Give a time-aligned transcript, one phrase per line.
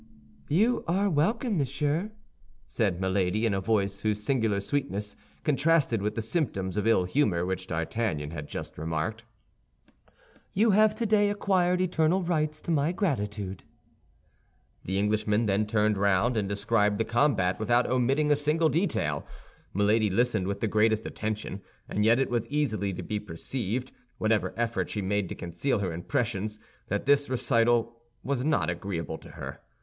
[0.49, 2.09] "You are welcome, monsieur,"
[2.67, 7.45] said Milady, in a voice whose singular sweetness contrasted with the symptoms of ill humor
[7.45, 9.25] which D'Artagnan had just remarked;
[10.53, 13.63] "you have today acquired eternal rights to my gratitude."
[14.85, 19.23] The Englishman then turned round and described the combat without omitting a single detail.
[19.71, 24.51] Milady listened with the greatest attention, and yet it was easily to be perceived, whatever
[24.57, 26.57] effort she made to conceal her impressions,
[26.87, 29.59] that this recital was not agreeable to her.